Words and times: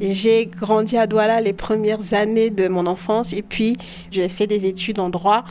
J'ai 0.00 0.46
grandi 0.46 0.96
à 0.96 1.06
Douala 1.06 1.40
les 1.40 1.52
premières 1.52 2.14
années 2.14 2.50
de 2.50 2.68
mon 2.68 2.86
enfance 2.86 3.32
et 3.32 3.42
puis 3.42 3.76
j'ai 4.10 4.28
fait 4.28 4.46
des 4.46 4.66
études 4.66 4.98
en 4.98 5.08
droit 5.08 5.44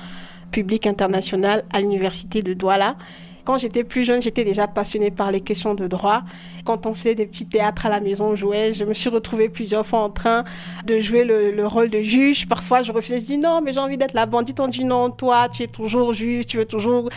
public 0.51 0.87
international 0.87 1.63
à 1.73 1.81
l'université 1.81 2.41
de 2.41 2.53
Douala. 2.53 2.95
Quand 3.43 3.57
j'étais 3.57 3.83
plus 3.83 4.03
jeune, 4.03 4.23
j'étais 4.23 4.43
déjà 4.43 4.67
passionnée 4.67 5.11
par 5.11 5.31
les 5.31 5.39
questions 5.39 5.75
de 5.75 5.85
droit. 5.85 6.23
Quand 6.65 6.87
on 6.87 6.95
faisait 6.95 7.13
des 7.13 7.27
petits 7.27 7.45
théâtres 7.45 7.85
à 7.85 7.89
la 7.89 7.99
maison, 7.99 8.29
on 8.29 8.35
jouait. 8.35 8.73
Je 8.73 8.83
me 8.85 8.93
suis 8.95 9.09
retrouvée 9.09 9.49
plusieurs 9.49 9.85
fois 9.85 9.99
en 9.99 10.09
train 10.09 10.43
de 10.85 10.99
jouer 10.99 11.23
le, 11.23 11.67
rôle 11.67 11.89
de 11.89 12.01
juge. 12.01 12.47
Parfois, 12.47 12.81
je 12.81 12.91
refusais. 12.91 13.19
Je 13.19 13.25
dis 13.25 13.37
non, 13.37 13.61
mais 13.61 13.71
j'ai 13.71 13.79
envie 13.79 13.97
d'être 13.97 14.13
la 14.13 14.25
bandite. 14.25 14.59
On 14.59 14.67
dit 14.67 14.83
non, 14.83 15.11
toi, 15.11 15.47
tu 15.47 15.61
es 15.61 15.67
toujours 15.67 16.11
juge. 16.11 16.47
Tu 16.47 16.57
veux 16.57 16.65
toujours 16.65 17.09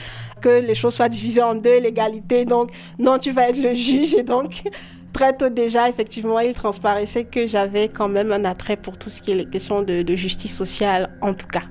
que 0.43 0.61
les 0.61 0.75
choses 0.75 0.95
soient 0.95 1.09
divisées 1.09 1.43
en 1.43 1.55
deux, 1.55 1.81
l'égalité. 1.81 2.45
Donc, 2.45 2.73
non, 2.99 3.19
tu 3.19 3.31
vas 3.31 3.49
être 3.49 3.63
le 3.63 3.75
juge. 3.75 4.15
Et 4.15 4.23
donc, 4.23 4.65
très 5.13 5.37
tôt 5.37 5.49
déjà, 5.49 5.89
effectivement, 5.89 6.39
il 6.41 6.55
transparaissait 6.55 7.25
que 7.25 7.47
j'avais 7.47 7.89
quand 7.89 8.09
même 8.09 8.33
un 8.33 8.45
attrait 8.45 8.77
pour 8.77 8.99
tout 8.99 9.11
ce 9.11 9.23
qui 9.23 9.33
est 9.33 9.37
les 9.37 9.47
questions 9.47 9.83
de, 9.83 10.03
de 10.03 10.15
justice 10.17 10.55
sociale, 10.55 11.11
en 11.21 11.35
tout 11.35 11.47
cas. 11.47 11.63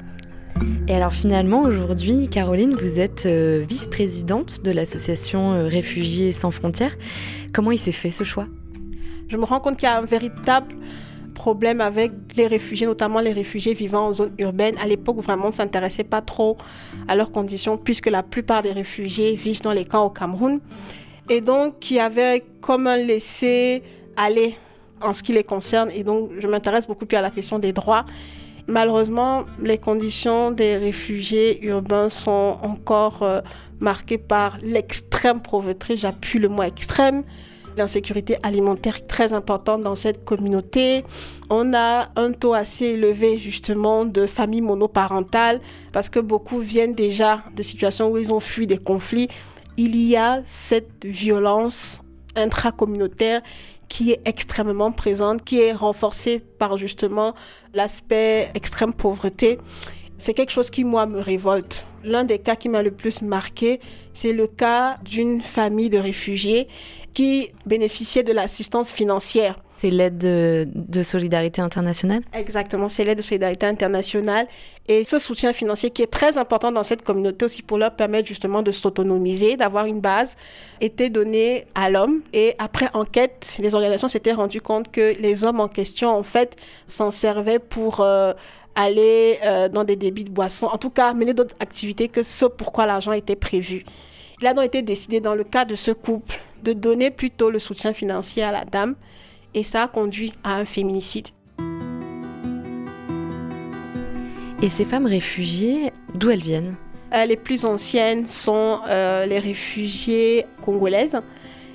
Et 0.87 0.95
alors 0.95 1.13
finalement, 1.13 1.63
aujourd'hui, 1.63 2.29
Caroline, 2.29 2.73
vous 2.73 2.99
êtes 2.99 3.25
euh, 3.25 3.65
vice-présidente 3.67 4.63
de 4.63 4.71
l'association 4.71 5.53
euh, 5.53 5.67
Réfugiés 5.67 6.31
sans 6.31 6.51
frontières. 6.51 6.95
Comment 7.53 7.71
il 7.71 7.77
s'est 7.77 7.91
fait 7.91 8.11
ce 8.11 8.23
choix? 8.23 8.47
Je 9.27 9.35
me 9.35 9.43
rends 9.43 9.59
compte 9.59 9.75
qu'il 9.77 9.89
y 9.89 9.91
a 9.91 9.97
un 9.97 10.05
véritable 10.05 10.75
problème 11.35 11.81
avec 11.81 12.11
les 12.35 12.47
réfugiés, 12.47 12.87
notamment 12.87 13.19
les 13.19 13.33
réfugiés 13.33 13.73
vivant 13.73 14.07
en 14.07 14.13
zone 14.13 14.31
urbaine. 14.37 14.75
À 14.81 14.87
l'époque, 14.87 15.17
vraiment, 15.17 15.45
on 15.45 15.49
ne 15.49 15.53
s'intéressait 15.53 16.05
pas 16.05 16.21
trop 16.21 16.57
à 17.07 17.15
leurs 17.15 17.31
conditions, 17.31 17.77
puisque 17.77 18.07
la 18.07 18.23
plupart 18.23 18.63
des 18.63 18.71
réfugiés 18.71 19.35
vivent 19.35 19.61
dans 19.61 19.73
les 19.73 19.85
camps 19.85 20.05
au 20.05 20.09
Cameroun. 20.09 20.59
Et 21.29 21.41
donc, 21.41 21.91
y 21.91 21.99
avait 21.99 22.45
comme 22.61 22.87
un 22.87 22.97
laisser-aller 22.97 24.55
en 25.01 25.13
ce 25.13 25.23
qui 25.23 25.33
les 25.33 25.43
concerne. 25.43 25.91
Et 25.91 26.03
donc, 26.03 26.31
je 26.39 26.47
m'intéresse 26.47 26.87
beaucoup 26.87 27.05
plus 27.05 27.17
à 27.17 27.21
la 27.21 27.29
question 27.29 27.59
des 27.59 27.73
droits. 27.73 28.05
Malheureusement, 28.67 29.45
les 29.61 29.77
conditions 29.77 30.51
des 30.51 30.75
réfugiés 30.75 31.65
urbains 31.65 32.09
sont 32.09 32.57
encore 32.61 33.23
euh, 33.23 33.39
marquées 33.79 34.17
par 34.17 34.57
l'extrême 34.61 35.41
pauvreté, 35.41 35.95
j'appuie 35.95 36.39
le 36.39 36.49
mot 36.49 36.63
extrême, 36.63 37.23
l'insécurité 37.77 38.37
alimentaire 38.43 39.07
très 39.07 39.31
importante 39.31 39.83
dans 39.83 39.95
cette 39.95 40.25
communauté. 40.25 41.05
On 41.49 41.73
a 41.73 42.09
un 42.17 42.33
taux 42.33 42.53
assez 42.53 42.85
élevé 42.85 43.37
justement 43.37 44.03
de 44.03 44.25
familles 44.25 44.61
monoparentales 44.61 45.61
parce 45.93 46.09
que 46.09 46.19
beaucoup 46.19 46.59
viennent 46.59 46.95
déjà 46.95 47.43
de 47.55 47.63
situations 47.63 48.09
où 48.11 48.17
ils 48.17 48.33
ont 48.33 48.41
fui 48.41 48.67
des 48.67 48.79
conflits. 48.79 49.29
Il 49.77 49.95
y 49.95 50.17
a 50.17 50.41
cette 50.45 51.05
violence 51.05 52.01
intracommunautaire 52.35 53.41
qui 53.89 54.11
est 54.11 54.21
extrêmement 54.25 54.91
présente, 54.91 55.43
qui 55.43 55.59
est 55.59 55.71
renforcée 55.71 56.39
par 56.39 56.77
justement 56.77 57.35
l'aspect 57.73 58.49
extrême 58.55 58.93
pauvreté. 58.93 59.59
C'est 60.17 60.33
quelque 60.33 60.49
chose 60.49 60.71
qui, 60.71 60.83
moi, 60.83 61.05
me 61.05 61.19
révolte. 61.19 61.85
L'un 62.03 62.23
des 62.23 62.39
cas 62.39 62.55
qui 62.55 62.69
m'a 62.69 62.81
le 62.81 62.91
plus 62.91 63.21
marqué, 63.21 63.79
c'est 64.13 64.33
le 64.33 64.47
cas 64.47 64.97
d'une 65.03 65.41
famille 65.41 65.89
de 65.89 65.99
réfugiés 65.99 66.67
qui 67.13 67.51
bénéficiait 67.65 68.23
de 68.23 68.33
l'assistance 68.33 68.91
financière 68.91 69.57
c'est 69.77 69.91
l'aide 69.91 70.17
de, 70.17 71.03
solidarité 71.03 71.61
internationale? 71.61 72.21
Exactement, 72.33 72.89
c'est 72.89 73.03
l'aide 73.03 73.17
de 73.17 73.23
solidarité 73.23 73.65
internationale. 73.65 74.47
Et 74.87 75.03
ce 75.03 75.19
soutien 75.19 75.53
financier 75.53 75.91
qui 75.91 76.01
est 76.01 76.11
très 76.11 76.37
important 76.37 76.71
dans 76.71 76.83
cette 76.83 77.03
communauté 77.03 77.45
aussi 77.45 77.61
pour 77.61 77.77
leur 77.77 77.95
permettre 77.95 78.27
justement 78.27 78.63
de 78.63 78.71
s'autonomiser, 78.71 79.55
d'avoir 79.55 79.85
une 79.85 80.01
base, 80.01 80.35
était 80.81 81.09
donné 81.09 81.65
à 81.75 81.89
l'homme. 81.89 82.21
Et 82.33 82.55
après 82.57 82.87
enquête, 82.93 83.57
les 83.59 83.75
organisations 83.75 84.07
s'étaient 84.07 84.33
rendues 84.33 84.61
compte 84.61 84.91
que 84.91 85.13
les 85.19 85.43
hommes 85.43 85.59
en 85.59 85.67
question, 85.67 86.09
en 86.09 86.23
fait, 86.23 86.55
s'en 86.87 87.11
servaient 87.11 87.59
pour... 87.59 88.01
Euh, 88.01 88.33
aller 88.79 89.39
euh, 89.43 89.69
dans 89.69 89.83
des 89.83 89.95
débits 89.95 90.23
de 90.23 90.29
boissons, 90.29 90.67
en 90.67 90.77
tout 90.77 90.91
cas 90.91 91.11
mener 91.15 91.33
d'autres 91.33 91.55
activités 91.59 92.09
que 92.09 92.21
ce 92.21 92.45
pourquoi 92.45 92.85
l'argent 92.85 93.11
était 93.11 93.35
prévu. 93.35 93.83
Il 94.39 94.45
a 94.45 94.53
donc 94.53 94.65
été 94.65 94.83
décidé 94.83 95.19
dans 95.19 95.33
le 95.33 95.43
cas 95.43 95.65
de 95.65 95.73
ce 95.73 95.89
couple 95.89 96.39
de 96.61 96.73
donner 96.73 97.09
plutôt 97.09 97.49
le 97.49 97.57
soutien 97.57 97.91
financier 97.91 98.43
à 98.43 98.51
la 98.51 98.65
dame 98.65 98.95
et 99.57 99.63
ça 99.63 99.83
a 99.83 99.87
conduit 99.87 100.31
à 100.43 100.53
un 100.57 100.65
féminicide. 100.65 101.29
Et 104.61 104.67
ces 104.67 104.85
femmes 104.85 105.07
réfugiées, 105.07 105.91
d'où 106.13 106.29
elles 106.29 106.43
viennent? 106.43 106.75
Euh, 107.13 107.25
Les 107.25 107.37
plus 107.37 107.65
anciennes 107.65 108.27
sont 108.27 108.81
euh, 108.87 109.25
les 109.25 109.39
réfugiées 109.39 110.45
congolaises. 110.63 111.19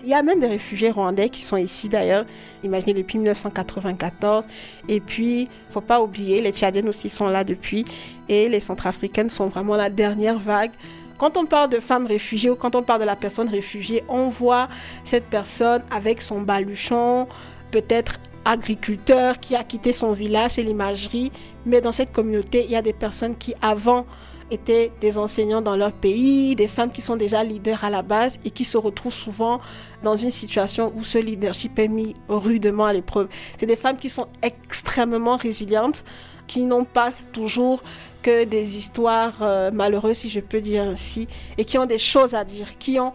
Il 0.04 0.10
y 0.10 0.14
a 0.14 0.22
même 0.22 0.38
des 0.38 0.46
réfugiés 0.46 0.90
rwandais 0.90 1.28
qui 1.28 1.42
sont 1.42 1.56
ici 1.56 1.88
d'ailleurs, 1.88 2.24
imaginez 2.62 2.94
depuis 2.94 3.18
1994. 3.18 4.44
Et 4.88 5.00
puis, 5.00 5.48
faut 5.70 5.80
pas 5.80 6.00
oublier, 6.00 6.40
les 6.40 6.52
Tchadiennes 6.52 6.88
aussi 6.88 7.08
sont 7.08 7.26
là 7.26 7.42
depuis. 7.42 7.84
Et 8.28 8.48
les 8.48 8.60
Centrafricaines 8.60 9.30
sont 9.30 9.46
vraiment 9.48 9.76
la 9.76 9.90
dernière 9.90 10.38
vague. 10.38 10.72
Quand 11.18 11.36
on 11.36 11.46
parle 11.46 11.70
de 11.70 11.78
femmes 11.78 12.06
réfugiées 12.06 12.50
ou 12.50 12.56
quand 12.56 12.74
on 12.74 12.82
parle 12.82 13.00
de 13.00 13.06
la 13.06 13.14
personne 13.14 13.48
réfugiée, 13.48 14.02
on 14.08 14.28
voit 14.28 14.66
cette 15.04 15.26
personne 15.26 15.82
avec 15.92 16.20
son 16.20 16.40
baluchon, 16.40 17.28
peut-être 17.72 18.20
agriculteur 18.44 19.38
qui 19.38 19.56
a 19.56 19.64
quitté 19.64 19.92
son 19.92 20.12
village, 20.12 20.52
c'est 20.52 20.62
l'imagerie, 20.62 21.32
mais 21.66 21.80
dans 21.80 21.92
cette 21.92 22.12
communauté, 22.12 22.64
il 22.64 22.70
y 22.70 22.76
a 22.76 22.82
des 22.82 22.92
personnes 22.92 23.36
qui 23.36 23.54
avant 23.62 24.06
étaient 24.50 24.92
des 25.00 25.16
enseignants 25.16 25.62
dans 25.62 25.76
leur 25.76 25.92
pays, 25.92 26.54
des 26.54 26.68
femmes 26.68 26.92
qui 26.92 27.00
sont 27.00 27.16
déjà 27.16 27.42
leaders 27.42 27.84
à 27.84 27.90
la 27.90 28.02
base 28.02 28.38
et 28.44 28.50
qui 28.50 28.64
se 28.64 28.76
retrouvent 28.76 29.14
souvent 29.14 29.60
dans 30.02 30.16
une 30.16 30.30
situation 30.30 30.92
où 30.94 31.02
ce 31.02 31.18
leadership 31.18 31.78
est 31.78 31.88
mis 31.88 32.14
rudement 32.28 32.84
à 32.84 32.92
l'épreuve. 32.92 33.28
C'est 33.58 33.66
des 33.66 33.76
femmes 33.76 33.96
qui 33.96 34.10
sont 34.10 34.26
extrêmement 34.42 35.36
résilientes, 35.36 36.04
qui 36.46 36.66
n'ont 36.66 36.84
pas 36.84 37.12
toujours 37.32 37.82
que 38.22 38.44
des 38.44 38.76
histoires 38.76 39.38
euh, 39.40 39.70
malheureuses, 39.70 40.18
si 40.18 40.28
je 40.28 40.40
peux 40.40 40.60
dire 40.60 40.82
ainsi, 40.82 41.26
et 41.56 41.64
qui 41.64 41.78
ont 41.78 41.86
des 41.86 41.98
choses 41.98 42.34
à 42.34 42.44
dire, 42.44 42.78
qui 42.78 43.00
ont 43.00 43.12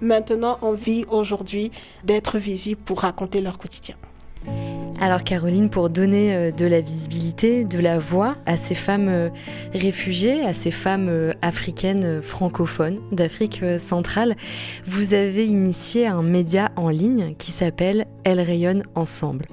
maintenant 0.00 0.58
envie 0.62 1.04
aujourd'hui 1.08 1.70
d'être 2.04 2.38
visibles 2.38 2.80
pour 2.82 3.00
raconter 3.00 3.40
leur 3.40 3.58
quotidien. 3.58 3.96
Alors 4.98 5.24
Caroline, 5.24 5.68
pour 5.68 5.90
donner 5.90 6.34
euh, 6.34 6.50
de 6.50 6.64
la 6.64 6.80
visibilité, 6.80 7.64
de 7.66 7.78
la 7.78 7.98
voix 7.98 8.36
à 8.46 8.56
ces 8.56 8.74
femmes 8.74 9.08
euh, 9.08 9.28
réfugiées, 9.74 10.42
à 10.42 10.54
ces 10.54 10.70
femmes 10.70 11.08
euh, 11.10 11.32
africaines 11.42 12.22
francophones 12.22 13.00
d'Afrique 13.12 13.62
centrale, 13.78 14.36
vous 14.86 15.12
avez 15.12 15.44
initié 15.44 16.06
un 16.06 16.22
média 16.22 16.70
en 16.76 16.88
ligne 16.88 17.34
qui 17.36 17.50
s'appelle 17.50 18.06
Elles 18.24 18.40
rayonnent 18.40 18.84
ensemble. 18.94 19.48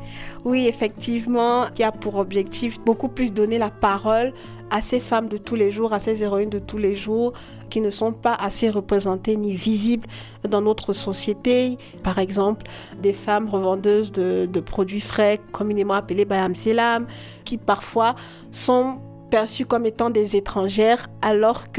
Oui, 0.46 0.66
effectivement, 0.68 1.66
qui 1.76 1.84
a 1.84 1.92
pour 1.92 2.16
objectif 2.16 2.80
beaucoup 2.80 3.10
plus 3.10 3.34
donner 3.34 3.58
la 3.58 3.70
parole 3.70 4.34
à 4.74 4.82
ces 4.82 5.00
femmes 5.00 5.28
de 5.28 5.38
tous 5.38 5.56
les 5.56 5.72
jours, 5.72 5.94
à 5.94 6.00
ces 6.00 6.24
héroïnes 6.24 6.50
de 6.50 6.58
tous 6.58 6.80
les 6.80 6.96
jours 6.96 7.34
qui 7.70 7.80
ne 7.80 7.92
sont 7.92 8.12
pas 8.12 8.34
assez 8.34 8.70
représentées 8.70 9.36
ni 9.36 9.56
visibles 9.56 10.08
dans 10.48 10.62
notre 10.62 10.94
société. 10.94 11.78
Par 12.02 12.18
exemple, 12.18 12.66
des 13.02 13.14
femmes 13.14 13.50
revendeuses 13.50 14.12
de, 14.12 14.60
produits 14.60 15.00
frais, 15.00 15.33
communément 15.38 15.94
appelées 15.94 16.26
Bayam 16.26 16.56
Selam, 16.56 17.08
qui 17.46 17.58
parfois 17.58 18.16
sont 18.52 19.00
perçues 19.30 19.66
comme 19.66 19.86
étant 19.86 20.10
des 20.10 20.36
étrangères 20.36 21.10
alors 21.24 21.72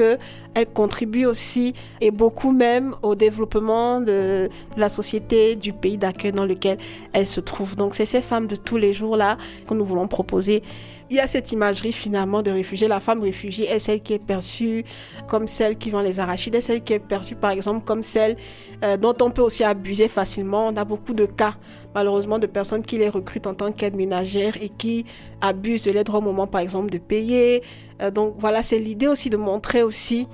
qu'elles 0.54 0.66
contribuent 0.66 1.26
aussi 1.26 1.72
et 2.00 2.10
beaucoup 2.10 2.52
même 2.52 2.94
au 3.02 3.14
développement 3.14 4.00
de, 4.00 4.48
la 4.76 4.88
société, 4.88 5.56
du 5.56 5.72
pays 5.72 5.98
d'accueil 5.98 6.32
dans 6.32 6.46
lequel 6.46 6.78
elles 7.12 7.26
se 7.26 7.40
trouvent. 7.40 7.76
Donc 7.76 7.94
c'est 7.94 8.06
ces 8.06 8.22
femmes 8.22 8.46
de 8.46 8.56
tous 8.56 8.76
les 8.76 8.92
jours 8.92 9.16
là 9.16 9.36
que 9.66 9.74
nous 9.74 9.84
voulons 9.84 10.08
proposer 10.08 10.62
il 11.10 11.16
y 11.16 11.20
a 11.20 11.26
cette 11.26 11.52
imagerie 11.52 11.92
finalement 11.92 12.42
de 12.42 12.50
réfugiés. 12.50 12.88
La 12.88 13.00
femme 13.00 13.20
réfugiée 13.22 13.70
est 13.70 13.78
celle 13.78 14.00
qui 14.00 14.14
est 14.14 14.18
perçue 14.18 14.84
comme 15.28 15.46
celle 15.46 15.76
qui 15.76 15.90
vend 15.90 16.00
les 16.00 16.18
arachides, 16.18 16.54
est 16.54 16.60
celle 16.60 16.82
qui 16.82 16.94
est 16.94 16.98
perçue 16.98 17.34
par 17.34 17.50
exemple 17.50 17.84
comme 17.84 18.02
celle 18.02 18.36
euh, 18.82 18.96
dont 18.96 19.14
on 19.20 19.30
peut 19.30 19.42
aussi 19.42 19.64
abuser 19.64 20.08
facilement. 20.08 20.68
On 20.68 20.76
a 20.76 20.84
beaucoup 20.84 21.14
de 21.14 21.26
cas 21.26 21.54
malheureusement 21.94 22.38
de 22.38 22.46
personnes 22.46 22.82
qui 22.82 22.98
les 22.98 23.08
recrutent 23.08 23.46
en 23.46 23.54
tant 23.54 23.70
qu'aide 23.70 23.96
ménagère 23.96 24.56
et 24.60 24.68
qui 24.68 25.04
abusent 25.40 25.84
de 25.84 25.92
l'aide 25.92 26.10
au 26.10 26.20
moment 26.20 26.46
par 26.46 26.60
exemple 26.60 26.90
de 26.90 26.98
payer. 26.98 27.62
Euh, 28.02 28.10
donc 28.10 28.34
voilà, 28.38 28.62
c'est 28.62 28.78
l'idée 28.78 29.06
aussi 29.06 29.30
de 29.30 29.36
montrer 29.36 29.82
aussi 29.82 30.26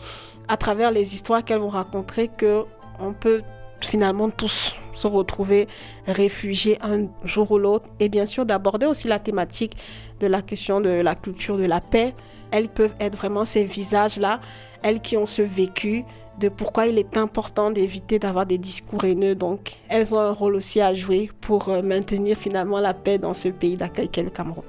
à 0.48 0.56
travers 0.56 0.90
les 0.90 1.14
histoires 1.14 1.44
qu'elles 1.44 1.60
vont 1.60 1.68
raconter 1.68 2.28
que 2.28 2.64
on 2.98 3.12
peut 3.12 3.42
finalement 3.80 4.30
tous 4.30 4.76
se 4.92 5.06
retrouver 5.06 5.68
réfugiés 6.06 6.78
un 6.82 7.06
jour 7.24 7.50
ou 7.50 7.58
l'autre 7.58 7.86
et 7.98 8.08
bien 8.08 8.26
sûr 8.26 8.44
d'aborder 8.44 8.86
aussi 8.86 9.08
la 9.08 9.18
thématique 9.18 9.76
de 10.20 10.26
la 10.26 10.42
question 10.42 10.80
de 10.80 10.90
la 10.90 11.14
culture 11.14 11.56
de 11.56 11.64
la 11.64 11.80
paix. 11.80 12.14
Elles 12.50 12.68
peuvent 12.68 12.94
être 13.00 13.16
vraiment 13.16 13.44
ces 13.44 13.64
visages-là, 13.64 14.40
elles 14.82 15.00
qui 15.00 15.16
ont 15.16 15.26
ce 15.26 15.42
vécu 15.42 16.04
de 16.38 16.48
pourquoi 16.48 16.86
il 16.86 16.98
est 16.98 17.16
important 17.16 17.70
d'éviter 17.70 18.18
d'avoir 18.18 18.46
des 18.46 18.58
discours 18.58 19.04
haineux. 19.04 19.34
Donc, 19.34 19.78
elles 19.88 20.14
ont 20.14 20.20
un 20.20 20.32
rôle 20.32 20.56
aussi 20.56 20.80
à 20.80 20.94
jouer 20.94 21.30
pour 21.40 21.68
euh, 21.68 21.82
maintenir 21.82 22.36
finalement 22.36 22.80
la 22.80 22.94
paix 22.94 23.18
dans 23.18 23.34
ce 23.34 23.48
pays 23.48 23.76
d'accueil 23.76 24.08
qu'est 24.08 24.22
le 24.22 24.30
Cameroun. 24.30 24.64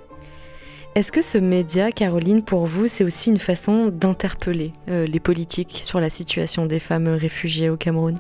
Est-ce 0.94 1.14
que 1.14 1.22
ce 1.22 1.38
média, 1.38 1.90
Caroline, 1.94 2.44
pour 2.44 2.66
vous, 2.66 2.88
c'est 2.88 3.06
aussi 3.06 3.30
une 3.30 3.40
façon 3.40 3.88
d'interpeller 3.88 4.74
euh, 4.90 5.06
les 5.06 5.22
politiques 5.22 5.80
sur 5.84 6.02
la 6.02 6.10
situation 6.10 6.66
des 6.66 6.80
femmes 6.80 7.08
réfugiées 7.08 7.70
au 7.70 7.78
Cameroun? 7.78 8.18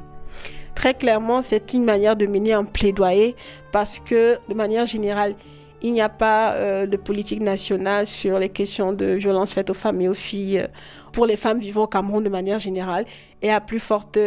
Très 0.73 0.93
clairement, 0.93 1.41
c'est 1.41 1.73
une 1.73 1.83
manière 1.83 2.15
de 2.15 2.25
mener 2.25 2.53
un 2.53 2.63
plaidoyer 2.63 3.35
parce 3.73 3.99
que 3.99 4.37
de 4.47 4.53
manière 4.53 4.85
générale, 4.85 5.35
il 5.81 5.91
n'y 5.91 5.99
a 5.99 6.07
pas 6.07 6.53
euh, 6.53 6.85
de 6.85 6.95
politique 6.95 7.41
nationale 7.41 8.07
sur 8.07 8.39
les 8.39 8.47
questions 8.47 8.93
de 8.93 9.05
violence 9.15 9.51
faites 9.51 9.69
aux 9.69 9.73
femmes 9.73 9.99
et 9.99 10.07
aux 10.07 10.13
filles 10.13 10.59
euh, 10.59 10.67
pour 11.11 11.25
les 11.25 11.35
femmes 11.35 11.59
vivant 11.59 11.83
au 11.83 11.87
Cameroun 11.87 12.23
de 12.23 12.29
manière 12.29 12.59
générale 12.59 13.03
et 13.41 13.51
à 13.51 13.59
plus 13.59 13.79
forte 13.79 14.17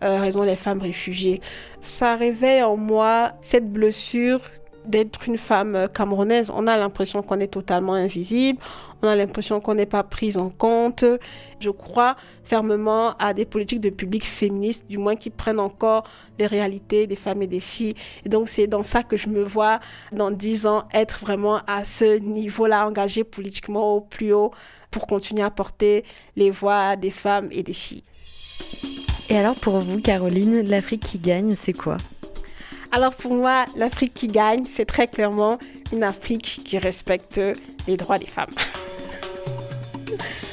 raison 0.00 0.42
les 0.42 0.56
femmes 0.56 0.82
réfugiées. 0.82 1.40
Ça 1.78 2.16
réveille 2.16 2.64
en 2.64 2.76
moi 2.76 3.34
cette 3.42 3.72
blessure 3.72 4.40
d'être 4.84 5.28
une 5.28 5.38
femme 5.38 5.88
camerounaise, 5.94 6.50
on 6.54 6.66
a 6.66 6.76
l'impression 6.76 7.22
qu'on 7.22 7.40
est 7.40 7.52
totalement 7.52 7.94
invisible, 7.94 8.58
on 9.02 9.08
a 9.08 9.16
l'impression 9.16 9.60
qu'on 9.60 9.74
n'est 9.74 9.86
pas 9.86 10.02
prise 10.02 10.38
en 10.38 10.50
compte. 10.50 11.04
Je 11.60 11.70
crois 11.70 12.16
fermement 12.44 13.14
à 13.18 13.34
des 13.34 13.44
politiques 13.44 13.80
de 13.80 13.90
public 13.90 14.24
féministes, 14.24 14.84
du 14.88 14.98
moins 14.98 15.16
qui 15.16 15.30
prennent 15.30 15.60
encore 15.60 16.04
les 16.38 16.46
réalités 16.46 17.06
des 17.06 17.16
femmes 17.16 17.42
et 17.42 17.46
des 17.46 17.60
filles. 17.60 17.94
Et 18.24 18.28
donc 18.28 18.48
c'est 18.48 18.66
dans 18.66 18.82
ça 18.82 19.02
que 19.02 19.16
je 19.16 19.28
me 19.28 19.42
vois 19.42 19.80
dans 20.12 20.30
dix 20.30 20.66
ans 20.66 20.84
être 20.92 21.20
vraiment 21.20 21.60
à 21.66 21.84
ce 21.84 22.18
niveau-là, 22.18 22.86
engagée 22.86 23.24
politiquement 23.24 23.94
au 23.94 24.00
plus 24.00 24.32
haut 24.32 24.52
pour 24.90 25.06
continuer 25.06 25.42
à 25.42 25.50
porter 25.50 26.04
les 26.36 26.50
voix 26.50 26.96
des 26.96 27.10
femmes 27.10 27.48
et 27.50 27.62
des 27.62 27.74
filles. 27.74 28.04
Et 29.30 29.36
alors 29.36 29.54
pour 29.54 29.78
vous, 29.78 30.00
Caroline, 30.00 30.62
l'Afrique 30.68 31.04
qui 31.04 31.18
gagne, 31.18 31.54
c'est 31.58 31.72
quoi? 31.72 31.96
Alors 32.94 33.14
pour 33.14 33.32
moi, 33.32 33.64
l'Afrique 33.74 34.12
qui 34.12 34.28
gagne, 34.28 34.66
c'est 34.66 34.84
très 34.84 35.08
clairement 35.08 35.58
une 35.92 36.04
Afrique 36.04 36.60
qui 36.64 36.78
respecte 36.78 37.40
les 37.88 37.96
droits 37.96 38.18
des 38.18 38.26
femmes. 38.26 38.50